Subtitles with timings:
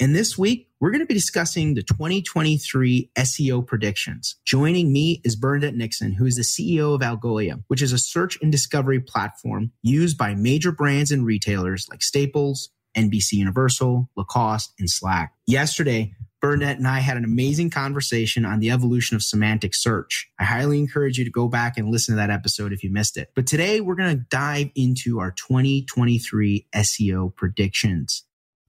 [0.00, 4.36] And this week, we're going to be discussing the 2023 SEO predictions.
[4.46, 8.38] Joining me is Bernadette Nixon, who is the CEO of Algolia, which is a search
[8.40, 14.88] and discovery platform used by major brands and retailers like Staples, NBC Universal, Lacoste, and
[14.88, 15.34] Slack.
[15.46, 20.30] Yesterday, Bernadette and I had an amazing conversation on the evolution of semantic search.
[20.38, 23.18] I highly encourage you to go back and listen to that episode if you missed
[23.18, 23.32] it.
[23.34, 28.24] But today we're going to dive into our 2023 SEO predictions.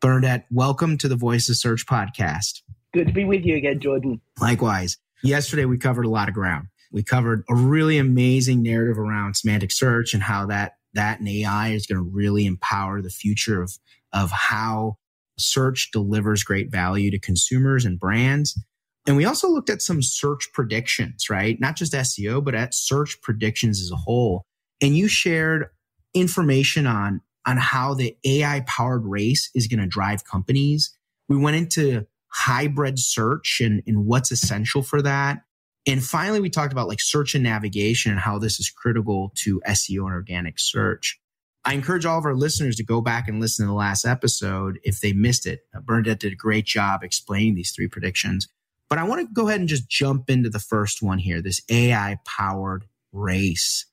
[0.00, 2.62] Bernadette, welcome to the Voices Search podcast.
[2.94, 4.22] Good to be with you again, Jordan.
[4.40, 6.68] Likewise, yesterday we covered a lot of ground.
[6.90, 11.68] We covered a really amazing narrative around semantic search and how that that and AI
[11.68, 13.72] is going to really empower the future of
[14.14, 14.96] of how
[15.38, 18.58] search delivers great value to consumers and brands.
[19.06, 21.60] And we also looked at some search predictions, right?
[21.60, 24.46] Not just SEO, but at search predictions as a whole.
[24.80, 25.66] And you shared
[26.14, 30.96] information on on how the AI powered race is going to drive companies.
[31.28, 35.42] We went into hybrid search and, and what's essential for that.
[35.86, 39.60] And finally, we talked about like search and navigation and how this is critical to
[39.66, 41.18] SEO and organic search.
[41.64, 44.78] I encourage all of our listeners to go back and listen to the last episode
[44.84, 45.60] if they missed it.
[45.74, 48.48] Uh, Bernadette did a great job explaining these three predictions.
[48.88, 51.60] But I want to go ahead and just jump into the first one here this
[51.68, 53.86] AI powered race.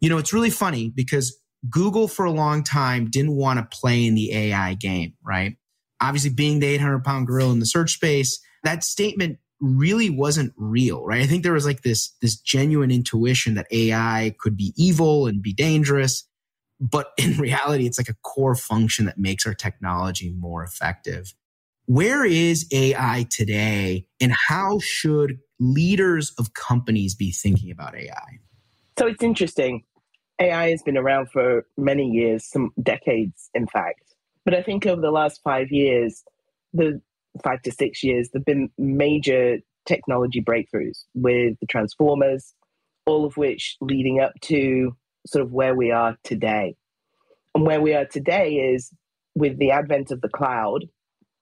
[0.00, 1.36] You know, it's really funny because
[1.70, 5.56] Google for a long time didn't want to play in the AI game, right?
[6.00, 11.04] Obviously, being the 800 pound gorilla in the search space, that statement really wasn't real,
[11.04, 11.22] right?
[11.22, 15.40] I think there was like this, this genuine intuition that AI could be evil and
[15.40, 16.28] be dangerous.
[16.80, 21.34] But in reality, it's like a core function that makes our technology more effective.
[21.86, 28.40] Where is AI today and how should leaders of companies be thinking about AI?
[28.98, 29.84] So it's interesting.
[30.40, 34.14] AI has been around for many years, some decades, in fact.
[34.44, 36.22] But I think over the last five years,
[36.72, 37.00] the
[37.42, 42.54] five to six years, there have been major technology breakthroughs with the transformers,
[43.06, 44.96] all of which leading up to
[45.26, 46.76] sort of where we are today.
[47.54, 48.92] And where we are today is
[49.34, 50.86] with the advent of the cloud,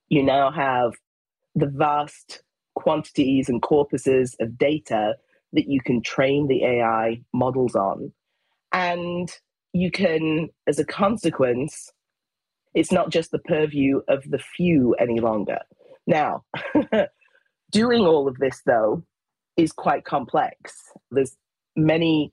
[0.08, 0.92] you now have
[1.54, 2.42] the vast
[2.74, 5.16] quantities and corpuses of data
[5.52, 8.12] that you can train the AI models on.
[8.72, 9.30] And
[9.72, 11.92] you can, as a consequence,
[12.74, 15.58] it's not just the purview of the few any longer.
[16.06, 16.44] Now,
[17.70, 19.04] doing all of this, though,
[19.56, 20.74] is quite complex.
[21.10, 21.36] There's
[21.76, 22.32] many,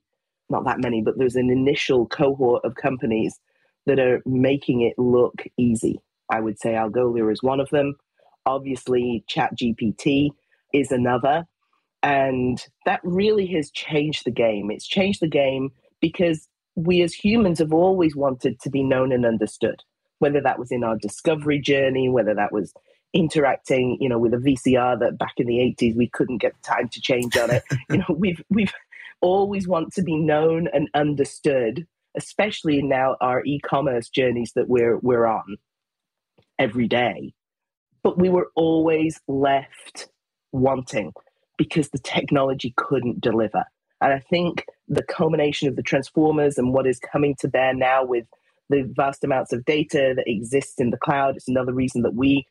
[0.50, 3.40] not that many, but there's an initial cohort of companies
[3.86, 6.00] that are making it look easy.
[6.32, 7.96] I would say Algolia is one of them.
[8.46, 10.30] Obviously, ChatGPT
[10.74, 11.46] is another.
[12.02, 14.72] And that really has changed the game.
[14.72, 19.26] It's changed the game because we as humans have always wanted to be known and
[19.26, 19.84] understood,
[20.20, 22.74] whether that was in our discovery journey, whether that was
[23.14, 26.90] interacting, you know, with a VCR that back in the 80s we couldn't get time
[26.90, 27.64] to change on it.
[27.90, 28.74] you know, we've we've
[29.22, 31.86] always want to be known and understood,
[32.16, 35.58] especially now our e-commerce journeys that we're we're on
[36.58, 37.34] every day.
[38.04, 40.08] But we were always left
[40.52, 41.14] wanting
[41.58, 43.66] because the technology couldn't deliver.
[44.02, 48.06] And I think the culmination of the transformers and what is coming to bear now
[48.06, 48.26] with
[48.70, 52.46] the vast amounts of data that exists in the cloud It's another reason that we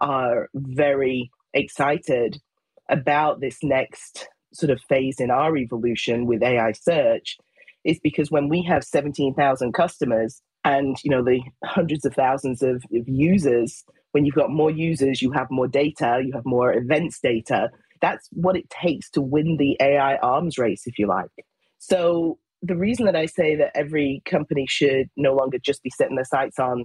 [0.00, 2.40] are very excited
[2.88, 7.38] about this next sort of phase in our evolution with AI search
[7.84, 12.76] is because when we have 17,000 customers and you know the hundreds of thousands of,
[12.94, 17.20] of users when you've got more users you have more data you have more events
[17.20, 17.70] data
[18.00, 21.30] that's what it takes to win the AI arms race if you like
[21.80, 26.16] so the reason that I say that every company should no longer just be setting
[26.16, 26.84] their sights on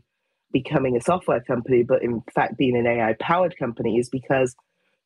[0.54, 4.56] becoming a software company, but in fact being an AI powered company is because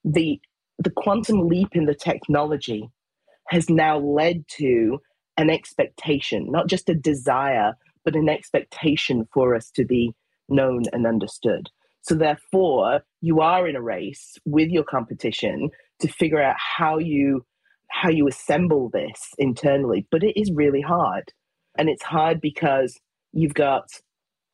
[0.06, 0.39] the
[0.77, 2.88] the quantum leap in the technology
[3.47, 5.00] has now led to
[5.38, 7.74] an expectation, not just a desire,
[8.06, 10.13] but an expectation for us to be
[10.47, 11.68] known and understood.
[12.01, 15.69] So therefore, you are in a race with your competition
[16.00, 17.44] to figure out how you
[17.89, 21.33] how you assemble this internally, but it is really hard.
[21.77, 23.00] And it's hard because
[23.31, 23.89] you've got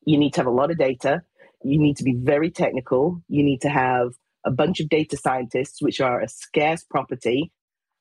[0.05, 1.23] you need to have a lot of data.
[1.63, 3.21] You need to be very technical.
[3.27, 4.13] You need to have
[4.45, 7.51] a bunch of data scientists, which are a scarce property.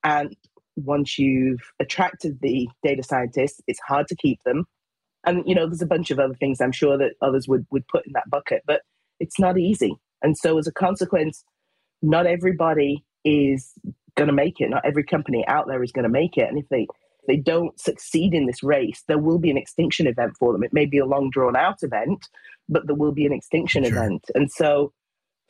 [0.03, 0.37] And
[0.77, 4.67] once you've attracted the data scientists, it's hard to keep them.
[5.25, 7.89] And you know, there's a bunch of other things I'm sure that others would would
[7.89, 8.83] put in that bucket, but
[9.19, 9.95] it's not easy.
[10.23, 11.45] And so as a consequence,
[12.03, 13.73] not everybody is
[14.17, 14.71] going to make it.
[14.71, 16.49] Not every company out there is going to make it.
[16.49, 16.87] And if they
[17.27, 20.63] they don't succeed in this race, there will be an extinction event for them.
[20.63, 22.29] It may be a long drawn out event,
[22.69, 23.93] but there will be an extinction sure.
[23.93, 24.25] event.
[24.35, 24.93] And so,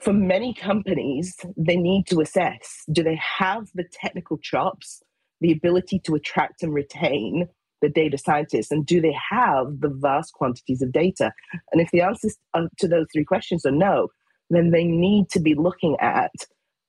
[0.00, 5.02] for many companies, they need to assess do they have the technical chops,
[5.40, 7.48] the ability to attract and retain
[7.80, 11.32] the data scientists, and do they have the vast quantities of data?
[11.72, 14.08] And if the answers uh, to those three questions are no,
[14.50, 16.32] then they need to be looking at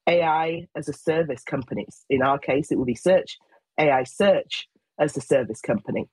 [0.08, 2.06] AI as a service companies.
[2.10, 3.38] In our case, it will be search,
[3.80, 4.68] AI search
[5.00, 6.08] as a service company.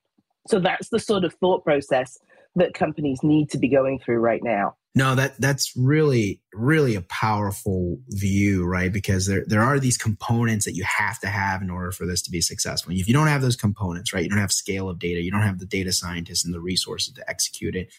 [0.47, 2.17] So that's the sort of thought process
[2.55, 4.75] that companies need to be going through right now.
[4.95, 8.93] No, that that's really really a powerful view, right?
[8.93, 12.21] Because there there are these components that you have to have in order for this
[12.23, 12.91] to be successful.
[12.91, 15.31] And If you don't have those components, right, you don't have scale of data, you
[15.31, 17.91] don't have the data scientists and the resources to execute it,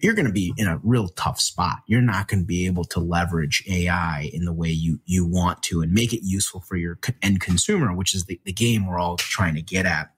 [0.00, 1.78] you're going to be in a real tough spot.
[1.86, 5.62] You're not going to be able to leverage AI in the way you you want
[5.64, 8.98] to and make it useful for your end consumer, which is the, the game we're
[8.98, 10.10] all trying to get at.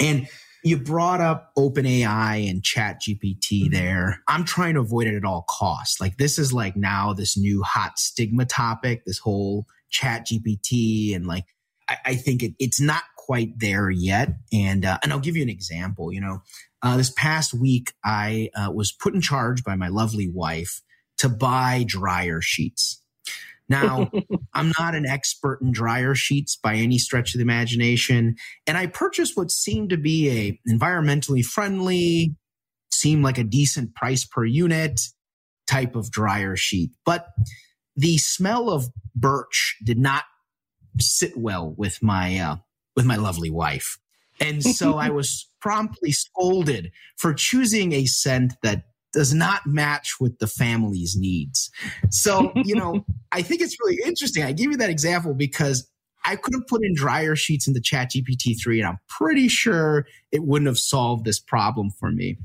[0.00, 0.28] And
[0.64, 3.72] you brought up OpenAI and Chat GPT mm-hmm.
[3.72, 4.20] there.
[4.28, 6.00] I'm trying to avoid it at all costs.
[6.00, 11.26] Like this is like now this new hot stigma topic, this whole Chat GPT, and
[11.26, 11.44] like
[11.88, 14.30] I, I think it, it's not quite there yet.
[14.52, 16.12] And uh, and I'll give you an example.
[16.12, 16.42] You know,
[16.82, 20.82] uh, this past week I uh, was put in charge by my lovely wife
[21.18, 23.00] to buy dryer sheets.
[23.68, 24.10] Now,
[24.54, 28.36] I'm not an expert in dryer sheets by any stretch of the imagination,
[28.66, 32.36] and I purchased what seemed to be a environmentally friendly,
[32.92, 35.00] seemed like a decent price per unit
[35.66, 36.90] type of dryer sheet.
[37.06, 37.28] But
[37.96, 40.24] the smell of birch did not
[41.00, 42.56] sit well with my uh,
[42.96, 43.98] with my lovely wife.
[44.44, 50.38] And so I was promptly scolded for choosing a scent that does not match with
[50.38, 51.70] the family's needs.
[52.10, 54.42] So, you know, I think it's really interesting.
[54.42, 55.88] I give you that example because
[56.24, 60.06] I could have put in dryer sheets into Chat GPT 3 and I'm pretty sure
[60.30, 62.38] it wouldn't have solved this problem for me.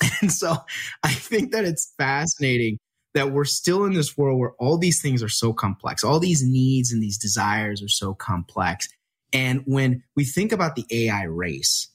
[0.20, 0.56] And so
[1.02, 2.78] I think that it's fascinating
[3.14, 6.42] that we're still in this world where all these things are so complex, all these
[6.42, 8.88] needs and these desires are so complex.
[9.34, 11.88] And when we think about the AI race,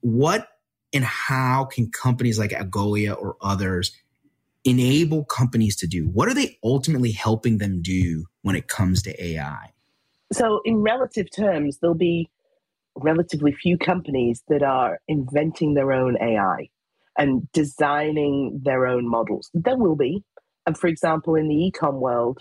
[0.00, 0.48] what
[0.92, 3.92] and how can companies like Algolia or others
[4.64, 6.08] enable companies to do?
[6.08, 9.72] What are they ultimately helping them do when it comes to AI?
[10.32, 12.30] So, in relative terms, there'll be
[12.96, 16.68] relatively few companies that are inventing their own AI
[17.18, 19.50] and designing their own models.
[19.52, 20.24] There will be.
[20.66, 22.40] And for example, in the ecom world,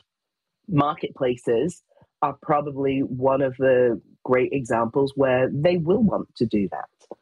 [0.69, 1.81] marketplaces
[2.21, 7.17] are probably one of the great examples where they will want to do that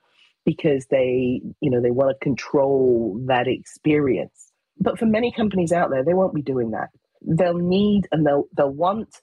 [0.45, 4.51] because they, you know, they want to control that experience.
[4.79, 6.89] But for many companies out there, they won't be doing that.
[7.21, 9.21] They'll need and they'll they'll want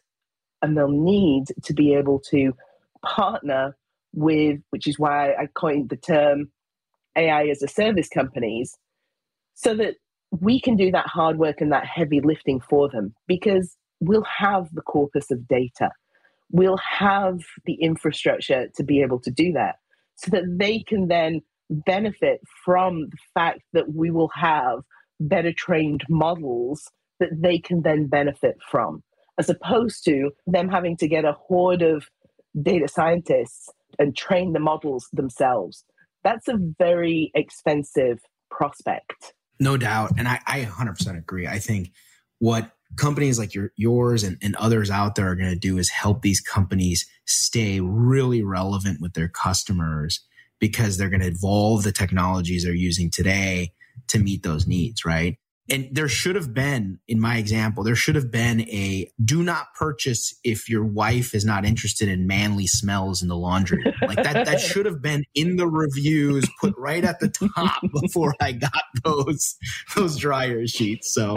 [0.62, 2.52] and they'll need to be able to
[3.04, 3.76] partner
[4.12, 6.50] with, which is why I coined the term
[7.16, 8.76] AI as a service companies,
[9.54, 9.94] so that
[10.40, 14.68] we can do that hard work and that heavy lifting for them because we'll have
[14.74, 15.90] the corpus of data.
[16.50, 19.76] We'll have the infrastructure to be able to do that
[20.16, 24.80] so that they can then benefit from the fact that we will have
[25.20, 29.02] better trained models that they can then benefit from,
[29.38, 32.06] as opposed to them having to get a horde of
[32.62, 35.84] data scientists and train the models themselves.
[36.24, 38.18] That's a very expensive
[38.50, 39.34] prospect.
[39.58, 40.12] No doubt.
[40.18, 41.46] And I, I 100% agree.
[41.46, 41.92] I think
[42.38, 45.90] what companies like your, yours and, and others out there are going to do is
[45.90, 50.20] help these companies stay really relevant with their customers
[50.58, 53.72] because they're going to evolve the technologies they're using today
[54.08, 55.38] to meet those needs, right?
[55.68, 59.74] And there should have been, in my example, there should have been a do not
[59.74, 63.82] purchase if your wife is not interested in manly smells in the laundry.
[64.00, 68.34] Like that, that should have been in the reviews, put right at the top before
[68.40, 69.56] I got those,
[69.96, 71.12] those dryer sheets.
[71.12, 71.36] So,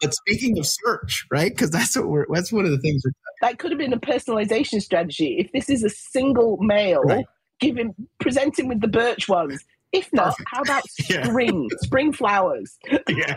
[0.00, 1.50] but speaking of search, right?
[1.50, 3.02] Because that's what we're, that's one of the things.
[3.40, 5.36] That could have been a personalization strategy.
[5.38, 7.26] If this is a single male, right.
[7.58, 10.48] give him, present him with the birch ones if not, Perfect.
[10.52, 11.68] how about spring?
[11.70, 11.76] Yeah.
[11.82, 12.76] spring flowers.
[13.08, 13.34] yeah.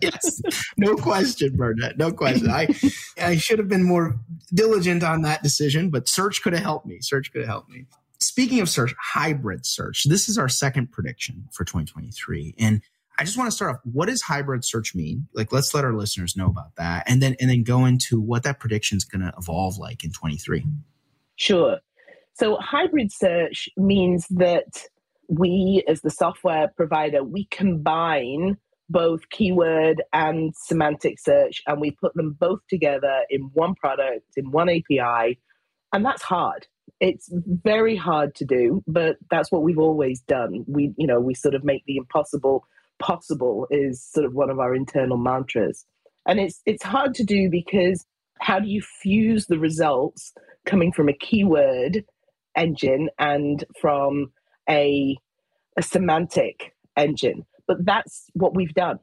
[0.00, 0.40] yes.
[0.76, 1.98] No question, Burnett.
[1.98, 2.50] No question.
[2.50, 2.68] I
[3.20, 4.18] I should have been more
[4.52, 6.98] diligent on that decision, but search could have helped me.
[7.00, 7.86] Search could have helped me.
[8.20, 10.04] Speaking of search, hybrid search.
[10.04, 12.54] This is our second prediction for 2023.
[12.58, 12.80] And
[13.18, 13.80] I just want to start off.
[13.84, 15.26] What does hybrid search mean?
[15.34, 18.42] Like, let's let our listeners know about that, and then and then go into what
[18.44, 20.64] that prediction is going to evolve like in 23.
[21.36, 21.78] Sure.
[22.34, 24.84] So hybrid search means that
[25.32, 28.56] we as the software provider we combine
[28.90, 34.50] both keyword and semantic search and we put them both together in one product in
[34.50, 35.38] one api
[35.94, 36.66] and that's hard.
[37.00, 40.64] It's very hard to do but that's what we've always done.
[40.66, 42.64] We you know we sort of make the impossible
[42.98, 45.86] possible is sort of one of our internal mantras.
[46.26, 48.04] And it's it's hard to do because
[48.40, 50.32] how do you fuse the results
[50.66, 52.04] coming from a keyword
[52.56, 54.30] engine and from
[54.68, 55.16] a,
[55.76, 57.44] a semantic engine.
[57.66, 58.98] But that's what we've done.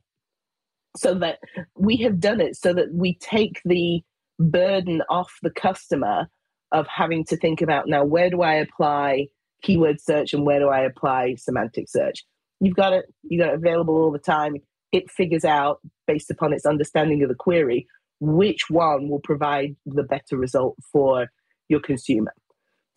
[0.97, 1.39] So that
[1.75, 4.01] we have done it so that we take the
[4.39, 6.27] burden off the customer
[6.71, 9.27] of having to think about now where do I apply
[9.61, 12.25] keyword search and where do I apply semantic search?
[12.59, 14.55] You've got it, you got it available all the time.
[14.91, 17.87] It figures out based upon its understanding of the query
[18.19, 21.27] which one will provide the better result for
[21.69, 22.33] your consumer.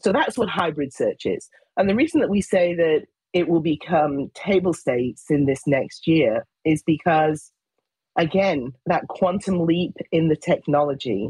[0.00, 1.48] So that's what hybrid search is.
[1.76, 6.06] And the reason that we say that it will become table stakes in this next
[6.06, 7.50] year is because,
[8.16, 11.28] again, that quantum leap in the technology,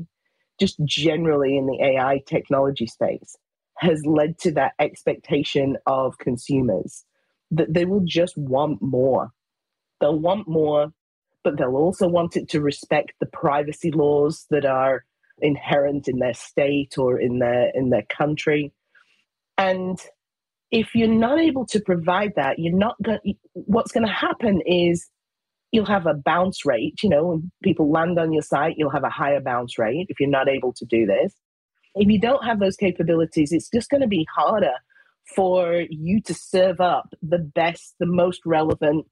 [0.59, 3.37] just generally in the AI technology space,
[3.79, 7.05] has led to that expectation of consumers
[7.51, 9.31] that they will just want more.
[10.01, 10.93] They'll want more,
[11.45, 15.05] but they'll also want it to respect the privacy laws that are
[15.41, 18.73] inherent in their state or in their in their country.
[19.59, 19.99] And
[20.73, 23.21] if you're not able to provide that, you're not going.
[23.53, 25.09] What's going to happen is
[25.71, 27.03] you'll have a bounce rate.
[27.03, 30.19] You know, when people land on your site, you'll have a higher bounce rate if
[30.19, 31.35] you're not able to do this.
[31.95, 34.73] If you don't have those capabilities, it's just going to be harder
[35.37, 39.07] for you to serve up the best, the most relevant,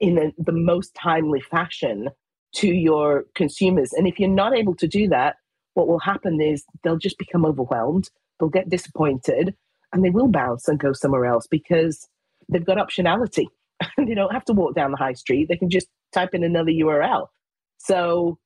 [0.00, 2.08] in a, the most timely fashion
[2.54, 3.92] to your consumers.
[3.92, 5.36] And if you're not able to do that,
[5.74, 8.08] what will happen is they'll just become overwhelmed,
[8.40, 9.54] they'll get disappointed,
[9.94, 12.08] and they will bounce and go somewhere else because
[12.48, 13.46] they've got optionality.
[13.96, 16.70] they don't have to walk down the high street, they can just type in another
[16.70, 17.28] URL.
[17.78, 18.38] So,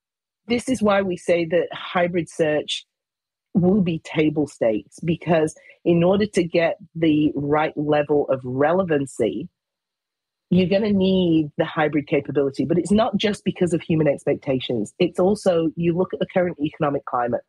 [0.46, 2.86] this is why we say that hybrid search
[3.54, 9.48] will be table stakes because in order to get the right level of relevancy,
[10.50, 12.64] you're going to need the hybrid capability.
[12.64, 16.56] But it's not just because of human expectations, it's also you look at the current
[16.60, 17.42] economic climate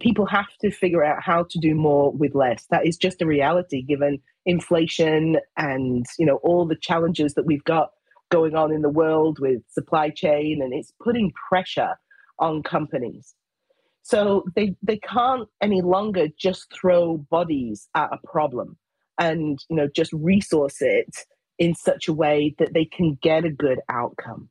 [0.00, 2.66] people have to figure out how to do more with less.
[2.70, 7.64] That is just a reality given inflation and you know all the challenges that we've
[7.64, 7.90] got
[8.30, 11.96] going on in the world with supply chain and it's putting pressure
[12.38, 13.34] on companies.
[14.02, 18.76] So they, they can't any longer just throw bodies at a problem
[19.18, 21.14] and you know just resource it
[21.58, 24.50] in such a way that they can get a good outcome.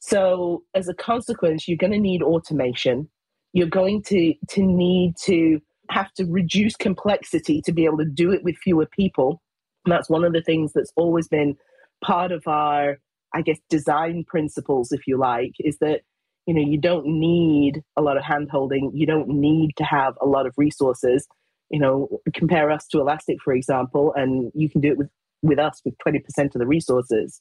[0.00, 3.08] So as a consequence, you're going to need automation.
[3.52, 8.30] You're going to, to need to have to reduce complexity to be able to do
[8.30, 9.42] it with fewer people.
[9.84, 11.56] And that's one of the things that's always been
[12.04, 12.98] part of our,
[13.34, 16.02] I guess, design principles, if you like, is that
[16.46, 18.90] you know you don't need a lot of handholding.
[18.94, 21.26] You don't need to have a lot of resources.
[21.70, 25.08] You know, compare us to Elastic, for example, and you can do it with
[25.42, 26.22] with us with 20%
[26.54, 27.38] of the resources.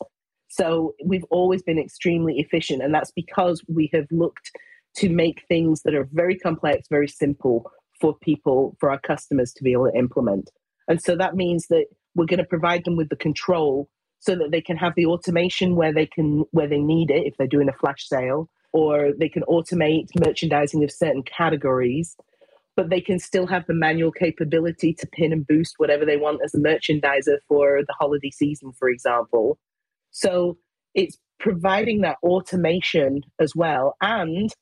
[0.48, 4.52] So we've always been extremely efficient, and that's because we have looked
[5.00, 9.64] to make things that are very complex, very simple for people, for our customers to
[9.64, 10.50] be able to implement.
[10.88, 13.90] And so that means that we're going to provide them with the control
[14.20, 17.38] so that they can have the automation where they can where they need it if
[17.38, 22.16] they're doing a flash sale or they can automate merchandising of certain categories
[22.76, 26.42] but they can still have the manual capability to pin and boost whatever they want
[26.44, 29.58] as a merchandiser for the holiday season for example
[30.12, 30.58] so
[30.94, 34.54] it's providing that automation as well and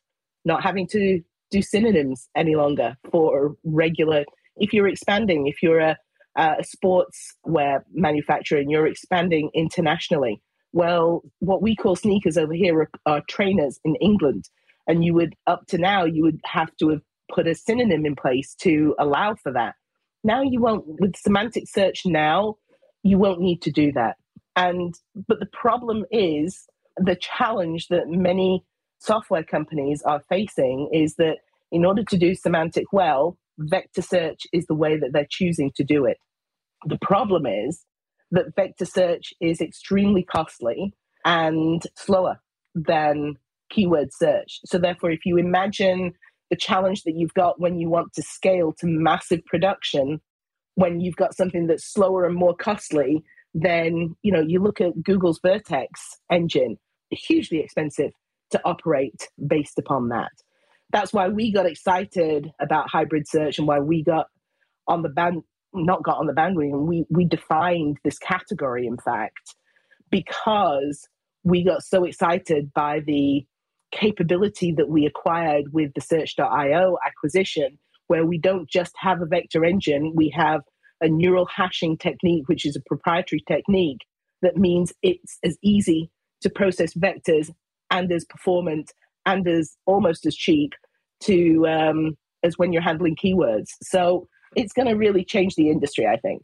[0.47, 4.25] not having to do synonyms any longer for regular
[4.57, 5.95] if you're expanding if you're a,
[6.35, 10.41] a sportswear manufacturer and you're expanding internationally
[10.73, 14.45] well what we call sneakers over here are, are trainers in england.
[14.89, 17.01] And you would up to now you would have to have
[17.33, 19.75] put a synonym in place to allow for that.
[20.23, 22.55] Now you won't with semantic search now
[23.03, 24.15] you won't need to do that.
[24.55, 24.93] And
[25.27, 26.65] but the problem is
[26.97, 28.63] the challenge that many
[28.99, 31.37] software companies are facing is that
[31.71, 35.83] in order to do semantic well, vector search is the way that they're choosing to
[35.83, 36.17] do it.
[36.85, 37.83] The problem is
[38.31, 40.93] that vector search is extremely costly
[41.25, 42.39] and slower
[42.75, 43.35] than
[43.69, 44.59] keyword search.
[44.65, 46.13] So, therefore, if you imagine
[46.49, 50.21] the challenge that you've got when you want to scale to massive production,
[50.75, 53.23] when you've got something that's slower and more costly,
[53.53, 56.77] then you know you look at Google's Vertex engine,
[57.09, 58.11] hugely expensive
[58.51, 60.31] to operate based upon that.
[60.91, 64.27] That's why we got excited about hybrid search and why we got
[64.87, 66.87] on the band not got on the bandwagon.
[66.87, 69.55] We we defined this category, in fact,
[70.09, 71.07] because
[71.43, 73.45] we got so excited by the
[73.91, 79.63] capability that we acquired with the search.io acquisition, where we don't just have a vector
[79.63, 80.61] engine, we have
[81.01, 84.01] a neural hashing technique, which is a proprietary technique
[84.41, 87.49] that means it's as easy to process vectors
[87.91, 88.91] and as performant
[89.25, 90.73] and as almost as cheap
[91.21, 93.67] to um, as when you're handling keywords.
[93.81, 96.41] So it's going to really change the industry, I think.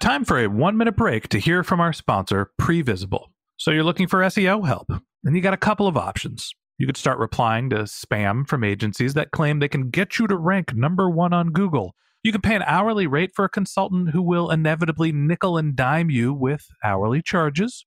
[0.00, 3.28] Time for a one minute break to hear from our sponsor, Previsible.
[3.56, 4.90] So you're looking for SEO help,
[5.24, 6.52] and you got a couple of options.
[6.76, 10.36] You could start replying to spam from agencies that claim they can get you to
[10.36, 11.94] rank number one on Google.
[12.22, 16.10] You can pay an hourly rate for a consultant who will inevitably nickel and dime
[16.10, 17.86] you with hourly charges.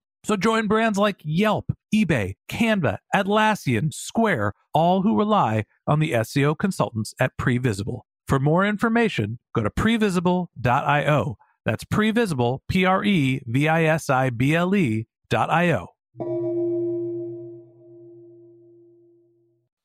[0.23, 6.57] So join brands like Yelp, eBay, Canva, Atlassian, Square, all who rely on the SEO
[6.57, 8.01] consultants at Previsible.
[8.27, 11.37] For more information, go to previsible.io.
[11.65, 15.87] That's previsible, P R E V I S I B L E dot I-O.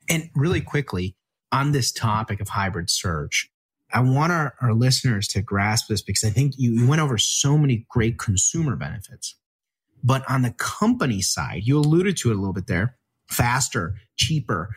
[0.08, 1.16] And really quickly
[1.50, 3.50] on this topic of hybrid search,
[3.92, 7.18] I want our, our listeners to grasp this because I think you, you went over
[7.18, 9.36] so many great consumer benefits.
[10.04, 12.96] But on the company side, you alluded to it a little bit there
[13.28, 14.70] faster, cheaper.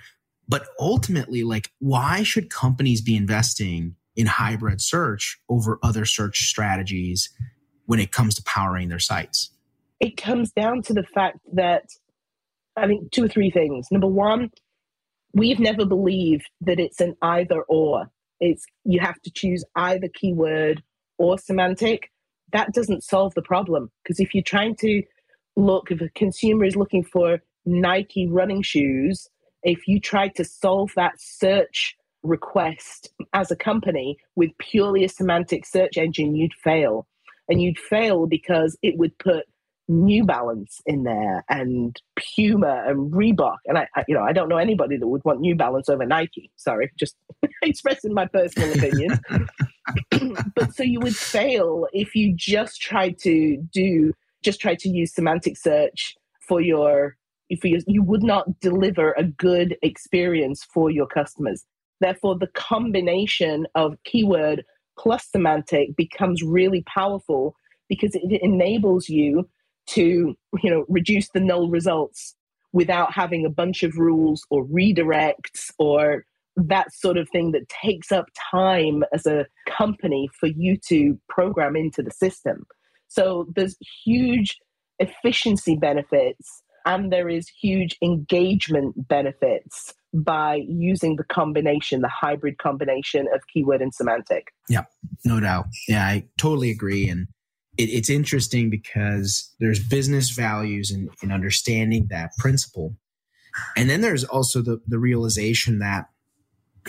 [0.48, 7.30] But ultimately, like, why should companies be investing in hybrid search over other search strategies
[7.86, 9.52] when it comes to powering their sites?
[10.00, 11.84] It comes down to the fact that,
[12.76, 13.88] I think, two or three things.
[13.92, 14.50] Number one,
[15.34, 18.10] we've never believed that it's an either or.
[18.40, 20.82] It's you have to choose either keyword
[21.18, 22.10] or semantic.
[22.54, 25.04] That doesn't solve the problem because if you're trying to
[25.56, 29.28] look, if a consumer is looking for Nike running shoes,
[29.64, 35.66] if you try to solve that search request as a company with purely a semantic
[35.66, 37.08] search engine, you'd fail.
[37.48, 39.46] And you'd fail because it would put
[39.88, 43.58] New Balance in there and Puma and Reebok.
[43.66, 46.06] And I, I, you know, I don't know anybody that would want New Balance over
[46.06, 46.52] Nike.
[46.58, 47.16] Sorry, just
[47.64, 49.20] expressing my personal opinion.
[50.56, 55.14] but so you would fail if you just tried to do, just try to use
[55.14, 56.16] semantic search
[56.48, 57.16] for your,
[57.62, 61.66] for your, you would not deliver a good experience for your customers.
[62.02, 64.64] Therefore, the combination of keyword
[64.98, 67.56] plus semantic becomes really powerful
[67.88, 69.50] because it enables you
[69.88, 72.36] to you know reduce the null results
[72.72, 78.12] without having a bunch of rules or redirects or that sort of thing that takes
[78.12, 82.66] up time as a company for you to program into the system.
[83.08, 84.58] So there's huge
[85.00, 93.28] efficiency benefits and there is huge engagement benefits by using the combination, the hybrid combination
[93.34, 94.48] of keyword and semantic.
[94.68, 94.86] Yeah,
[95.24, 95.68] no doubt.
[95.88, 97.08] Yeah, I totally agree.
[97.08, 97.28] And
[97.78, 102.96] it, it's interesting because there's business values in, in understanding that principle.
[103.76, 106.06] And then there's also the, the realization that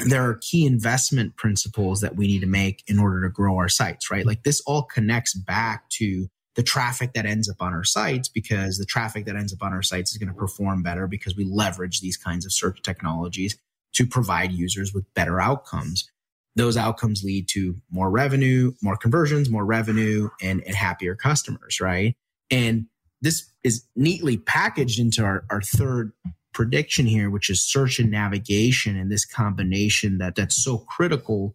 [0.07, 3.69] there are key investment principles that we need to make in order to grow our
[3.69, 4.27] sites, right?
[4.27, 8.79] Like this all connects back to the traffic that ends up on our sites because
[8.79, 11.45] the traffic that ends up on our sites is going to perform better because we
[11.45, 13.57] leverage these kinds of search technologies
[13.93, 16.11] to provide users with better outcomes
[16.57, 22.15] those outcomes lead to more revenue, more conversions, more revenue, and, and happier customers, right?
[22.51, 22.87] And
[23.21, 26.13] this is neatly packaged into our, our third
[26.53, 31.55] prediction here, which is search and navigation and this combination that that's so critical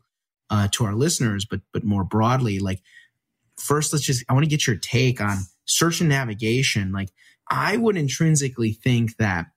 [0.50, 2.82] uh, to our listeners, but but more broadly, like
[3.58, 6.92] first, let's just I want to get your take on search and navigation.
[6.92, 7.10] Like
[7.50, 9.48] I would intrinsically think that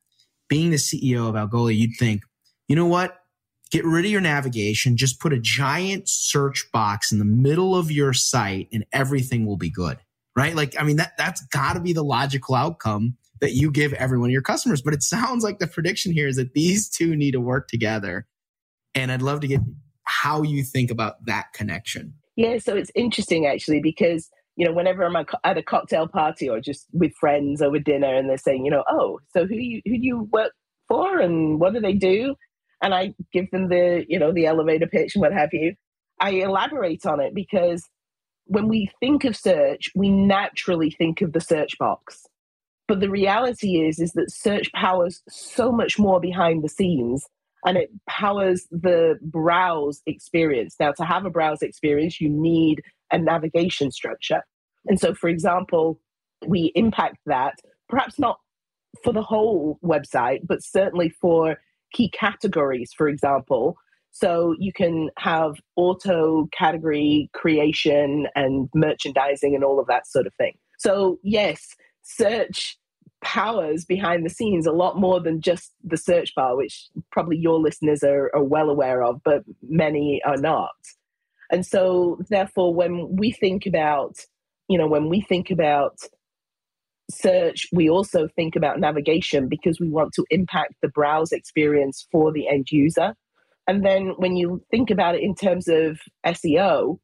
[0.48, 2.22] being the CEO of Algolia, you'd think,
[2.68, 3.18] you know what?
[3.70, 7.90] get rid of your navigation, just put a giant search box in the middle of
[7.90, 9.98] your site and everything will be good.
[10.34, 10.54] Right?
[10.54, 14.18] Like, I mean, that, that's got to be the logical outcome that you give every
[14.18, 14.82] one of your customers.
[14.82, 18.26] But it sounds like the prediction here is that these two need to work together.
[18.94, 19.60] And I'd love to get
[20.04, 22.14] how you think about that connection.
[22.36, 26.60] Yeah, so it's interesting actually because you know whenever I'm at a cocktail party or
[26.60, 29.92] just with friends over dinner and they're saying, you know, oh, so who you who
[29.92, 30.52] do you work
[30.88, 32.34] for and what do they do?
[32.82, 35.74] and I give them the, you know, the elevator pitch and what have you.
[36.20, 37.82] I elaborate on it because
[38.46, 42.26] when we think of search, we naturally think of the search box.
[42.88, 47.26] But the reality is, is that search powers so much more behind the scenes
[47.64, 50.74] and it powers the browse experience.
[50.80, 54.42] Now, to have a browse experience, you need a navigation structure.
[54.86, 56.00] And so, for example,
[56.46, 58.38] we impact that, perhaps not
[59.04, 61.58] for the whole website, but certainly for
[61.92, 63.76] key categories, for example.
[64.12, 70.34] So you can have auto category creation and merchandising and all of that sort of
[70.34, 70.54] thing.
[70.78, 71.76] So, yes,
[72.08, 72.78] search
[73.22, 77.58] powers behind the scenes a lot more than just the search bar, which probably your
[77.58, 80.74] listeners are, are well aware of, but many are not.
[81.50, 84.16] And so, therefore, when we think about,
[84.68, 85.96] you know, when we think about
[87.10, 92.32] search, we also think about navigation because we want to impact the browse experience for
[92.32, 93.14] the end user.
[93.66, 96.98] And then when you think about it in terms of SEO,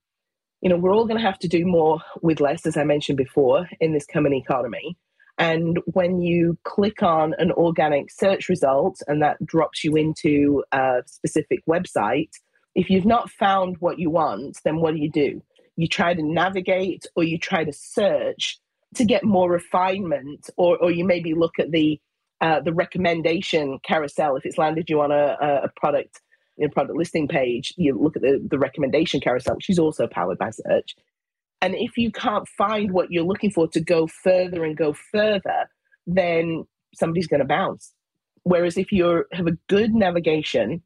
[0.65, 3.19] you know, we're all going to have to do more with less, as I mentioned
[3.19, 4.97] before, in this coming economy.
[5.37, 11.03] And when you click on an organic search result and that drops you into a
[11.05, 12.31] specific website,
[12.75, 15.43] if you've not found what you want, then what do you do?
[15.77, 18.59] You try to navigate or you try to search
[18.95, 22.01] to get more refinement, or or you maybe look at the
[22.41, 26.21] uh, the recommendation carousel if it's landed you on a, a product
[26.63, 27.73] a product listing page.
[27.77, 30.95] You look at the the recommendation carousel, which is also powered by search.
[31.61, 35.71] And if you can't find what you're looking for to go further and go further,
[36.07, 36.65] then
[36.95, 37.93] somebody's going to bounce.
[38.43, 40.83] Whereas if you have a good navigation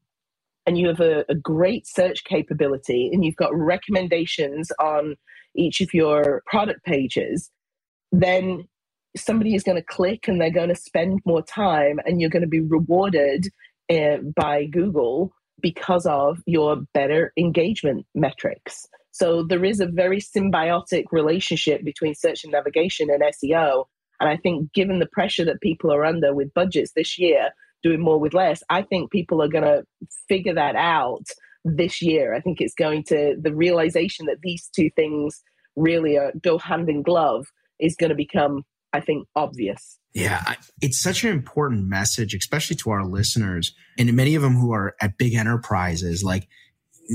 [0.67, 5.17] and you have a, a, great search capability and you've got recommendations on
[5.57, 7.51] each of your product pages,
[8.13, 8.69] then
[9.17, 12.43] somebody is going to click and they're going to spend more time and you're going
[12.43, 13.49] to be rewarded
[13.91, 18.87] uh, by Google because of your better engagement metrics.
[19.11, 23.85] So there is a very symbiotic relationship between search and navigation and SEO.
[24.21, 27.51] And I think given the pressure that people are under with budgets this year,
[27.83, 29.85] doing more with less, I think people are going to
[30.29, 31.25] figure that out
[31.65, 32.35] this year.
[32.35, 35.43] I think it's going to, the realization that these two things
[35.77, 37.47] really are, go hand in glove
[37.79, 39.99] is going to become I think, obvious.
[40.21, 44.73] Yeah, it's such an important message, especially to our listeners and many of them who
[44.73, 46.23] are at big enterprises.
[46.23, 46.49] Like,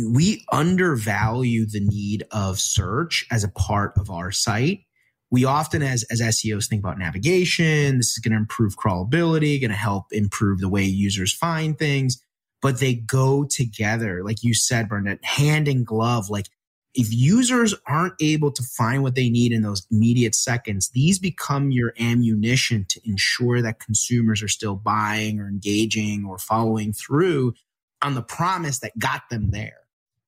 [0.09, 4.81] we undervalue the need of search as a part of our site.
[5.29, 7.97] We often, as, as SEOs, think about navigation.
[7.97, 12.23] This is going to improve crawlability, going to help improve the way users find things,
[12.61, 14.23] but they go together.
[14.23, 16.29] Like you said, Bernadette, hand in glove.
[16.29, 16.47] Like
[16.95, 21.71] if users aren't able to find what they need in those immediate seconds, these become
[21.71, 27.53] your ammunition to ensure that consumers are still buying or engaging or following through
[28.01, 29.79] on the promise that got them there.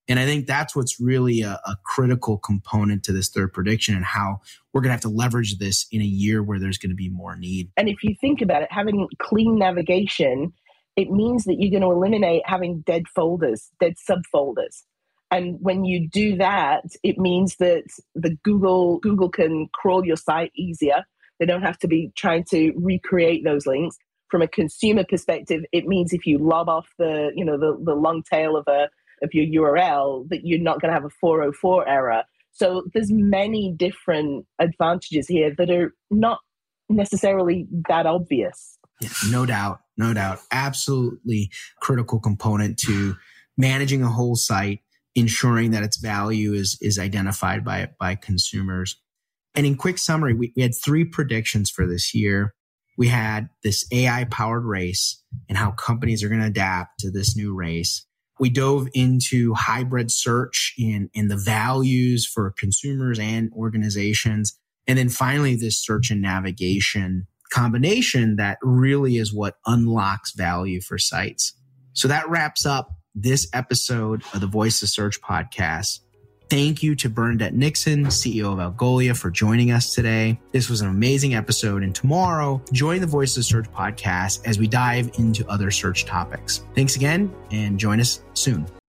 [0.08, 4.06] And I think that's what's really a, a critical component to this third prediction and
[4.06, 4.39] how
[4.71, 7.10] we're going to have to leverage this in a year where there's going to be
[7.10, 7.71] more need.
[7.75, 10.54] And if you think about it, having clean navigation,
[10.95, 14.84] it means that you're going to eliminate having dead folders, dead subfolders.
[15.36, 20.52] And when you do that, it means that the Google Google can crawl your site
[20.56, 21.04] easier.
[21.39, 23.98] They don't have to be trying to recreate those links.
[24.32, 27.95] From a consumer perspective, it means if you lob off the you know the, the
[27.95, 28.88] long tail of a
[29.21, 32.24] of your URL that you're not going to have a 404 error.
[32.52, 36.39] So there's many different advantages here that are not
[36.88, 38.78] necessarily that obvious.
[39.02, 40.39] Yeah, no doubt, no doubt.
[40.52, 43.15] Absolutely critical component to
[43.58, 44.80] managing a whole site,
[45.15, 48.97] ensuring that its value is is identified by by consumers.
[49.56, 52.54] And in quick summary, we, we had three predictions for this year.
[52.97, 57.36] We had this AI powered race and how companies are going to adapt to this
[57.36, 58.06] new race.
[58.39, 64.58] We dove into hybrid search and, and the values for consumers and organizations.
[64.88, 70.97] And then finally, this search and navigation combination that really is what unlocks value for
[70.97, 71.54] sites.
[71.93, 76.01] So that wraps up this episode of the Voice of Search podcast.
[76.49, 80.39] Thank you to Bernadette Nixon, CEO of Algolia, for joining us today.
[80.51, 81.82] This was an amazing episode.
[81.82, 86.63] And tomorrow, join the Voice of Search podcast as we dive into other search topics.
[86.75, 88.67] Thanks again and join us soon.